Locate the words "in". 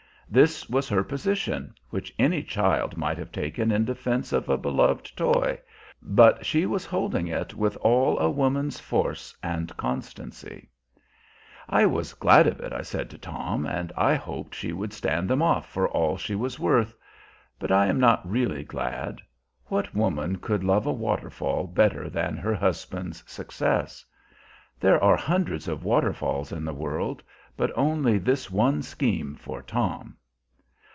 3.69-3.83, 26.53-26.63